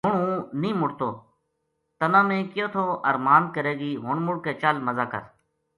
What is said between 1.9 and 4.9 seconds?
تنا میں کہیو تھو ارماند کرے گی ہن مڑ کے چل